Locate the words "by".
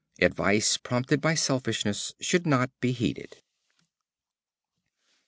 1.21-1.35